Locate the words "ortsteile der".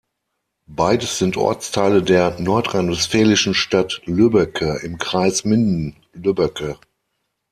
1.37-2.39